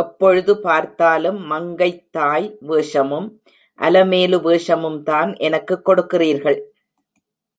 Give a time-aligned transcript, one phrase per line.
[0.00, 3.42] எப்பொழுது பார்த்தாலும், மங்கைத்தாய் வேஷமும்,
[3.78, 6.60] அலமேலு வேஷமும்தான் எனக்குக் கொடுக்கிறீர்கள்?